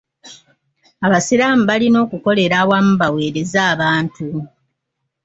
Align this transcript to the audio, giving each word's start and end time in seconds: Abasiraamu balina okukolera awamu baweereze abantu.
Abasiraamu 1.05 1.63
balina 1.69 1.97
okukolera 2.05 2.55
awamu 2.63 2.93
baweereze 3.01 3.57
abantu. 3.73 4.27